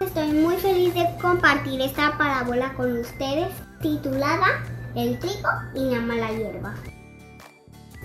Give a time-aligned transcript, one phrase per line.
[0.00, 6.30] estoy muy feliz de compartir esta parábola con ustedes titulada El trigo y la mala
[6.32, 6.74] hierba.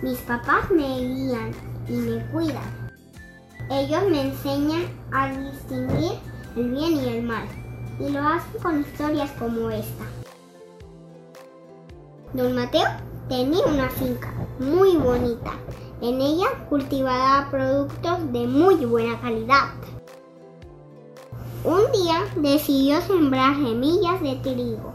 [0.02, 1.52] Mis papás me guían
[1.88, 2.91] y me cuidan.
[3.71, 6.12] Ellos me enseñan a distinguir
[6.57, 7.48] el bien y el mal
[8.02, 10.04] y lo hacen con historias como esta.
[12.34, 12.88] Don Mateo
[13.30, 15.53] tenía una finca muy bonita.
[16.02, 19.70] En ella cultivaba productos de muy buena calidad.
[21.63, 24.93] Un día decidió sembrar semillas de trigo.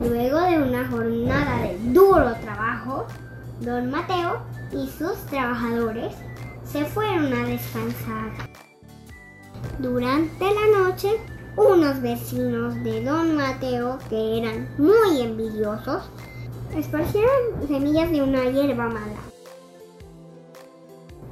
[0.00, 3.06] Luego de una jornada de duro trabajo,
[3.60, 4.40] don Mateo
[4.72, 6.14] y sus trabajadores
[6.64, 8.32] se fueron a descansar.
[9.78, 11.08] Durante la noche,
[11.56, 16.02] unos vecinos de don Mateo, que eran muy envidiosos,
[16.76, 19.20] esparcieron semillas de una hierba mala.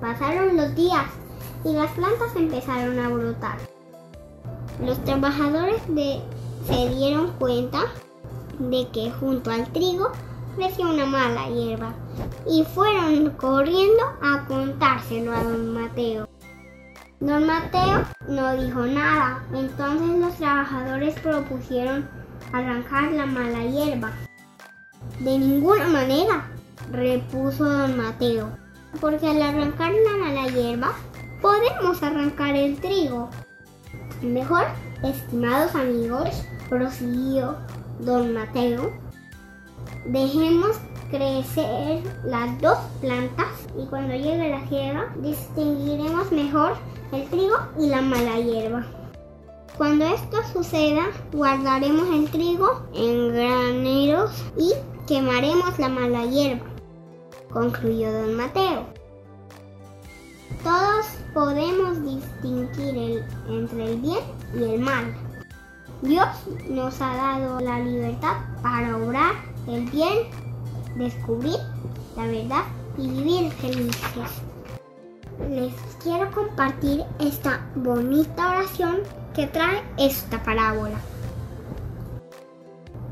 [0.01, 1.07] Pasaron los días
[1.65, 3.74] y las plantas empezaron a brotar.
[4.81, 5.81] Los trabajadores
[6.67, 7.83] se dieron cuenta
[8.59, 10.11] de que junto al trigo
[10.57, 11.95] crecía una mala hierba
[12.49, 16.29] y fueron corriendo a contárselo a don Mateo.
[17.21, 22.09] Don Mateo no dijo nada, entonces los trabajadores propusieron
[22.53, 24.13] arrancar la mala hierba.
[25.21, 26.51] De ninguna manera,
[26.91, 28.49] repuso don Mateo,
[29.01, 30.93] porque al arrancar la mala hierba
[31.41, 33.31] podemos arrancar el trigo.
[34.23, 34.65] Mejor,
[35.03, 37.57] estimados amigos, prosiguió
[38.01, 38.91] don Mateo,
[40.07, 40.77] dejemos
[41.11, 46.77] crecer las dos plantas y cuando llegue la hierba distinguiremos mejor
[47.13, 48.87] el trigo y la mala hierba.
[49.77, 54.73] Cuando esto suceda, guardaremos el trigo en graneros y
[55.07, 56.67] quemaremos la mala hierba,
[57.53, 58.87] concluyó don Mateo.
[60.63, 62.64] Todos podemos distinguir
[64.57, 65.15] y el mal.
[66.03, 66.29] Dios
[66.69, 69.35] nos ha dado la libertad para obrar
[69.67, 70.29] el bien,
[70.97, 71.59] descubrir
[72.17, 72.65] la verdad
[72.99, 74.43] y vivir felices.
[75.51, 78.99] Les quiero compartir esta bonita oración
[79.35, 80.97] que trae esta parábola.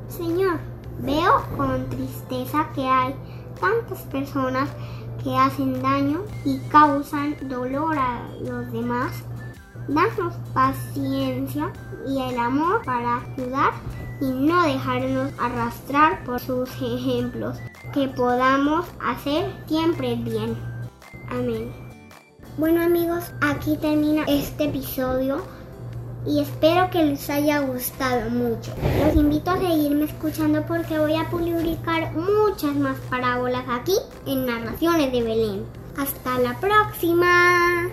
[0.08, 0.58] Señor,
[1.00, 3.14] veo con tristeza que hay
[3.60, 4.68] tantas personas
[5.22, 9.24] que hacen daño y causan dolor a los demás.
[9.88, 11.72] Danos paciencia
[12.06, 13.72] y el amor para ayudar
[14.20, 17.58] y no dejarnos arrastrar por sus ejemplos.
[17.92, 20.56] Que podamos hacer siempre bien.
[21.30, 21.72] Amén.
[22.58, 25.42] Bueno amigos, aquí termina este episodio
[26.26, 28.72] y espero que les haya gustado mucho.
[29.04, 33.94] Los invito a seguirme escuchando porque voy a publicar muchas más parábolas aquí
[34.26, 35.64] en Narraciones de Belén.
[35.96, 37.88] Hasta la próxima.